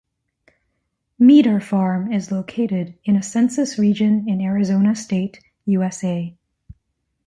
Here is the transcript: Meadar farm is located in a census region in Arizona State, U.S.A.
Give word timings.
Meadar 1.19 1.61
farm 1.61 2.11
is 2.11 2.31
located 2.31 2.97
in 3.05 3.15
a 3.15 3.21
census 3.21 3.77
region 3.77 4.27
in 4.27 4.41
Arizona 4.41 4.95
State, 4.95 5.39
U.S.A. 5.65 6.35